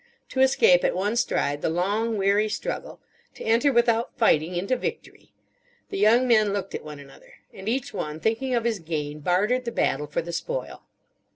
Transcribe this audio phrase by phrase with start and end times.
[0.29, 2.99] To escape at one stride the long, weary struggle;
[3.35, 5.31] to enter without fighting into victory!
[5.91, 7.33] The young men looked at one another.
[7.53, 10.81] And each one, thinking of his gain, bartered the battle for the spoil.